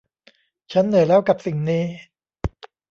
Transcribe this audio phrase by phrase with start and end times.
[0.71, 1.83] ฉันเหนื่อยแล้วกับสิ่งนี้